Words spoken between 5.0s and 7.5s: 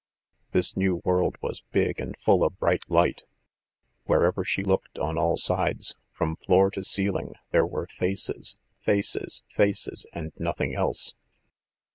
all sides, from floor to ceiling